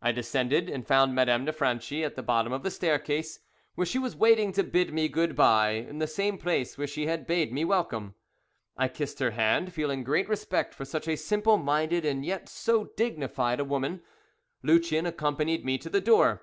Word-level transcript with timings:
I 0.00 0.10
descended, 0.10 0.68
and 0.68 0.84
found 0.84 1.14
Madame 1.14 1.44
de 1.44 1.52
Franchi 1.52 2.02
at 2.02 2.16
the 2.16 2.22
bottom 2.24 2.52
of 2.52 2.64
the 2.64 2.70
staircase, 2.72 3.38
where 3.76 3.86
she 3.86 3.96
was 3.96 4.16
waiting 4.16 4.50
to 4.54 4.64
bid 4.64 4.92
me 4.92 5.06
good 5.06 5.36
bye, 5.36 5.86
in 5.88 6.00
the 6.00 6.08
same 6.08 6.36
place 6.36 6.76
where 6.76 6.88
she 6.88 7.06
had 7.06 7.28
bade 7.28 7.52
me 7.52 7.64
welcome. 7.64 8.16
I 8.76 8.88
kissed 8.88 9.20
her 9.20 9.30
hand, 9.30 9.72
feeling 9.72 10.02
great 10.02 10.28
respect 10.28 10.74
for 10.74 10.84
such 10.84 11.06
a 11.06 11.14
simple 11.16 11.58
minded 11.58 12.04
and 12.04 12.26
yet 12.26 12.48
so 12.48 12.86
dignified 12.96 13.60
a 13.60 13.64
woman. 13.64 14.02
Lucien 14.64 15.06
accompanied 15.06 15.64
me 15.64 15.78
to 15.78 15.88
the 15.88 16.00
door. 16.00 16.42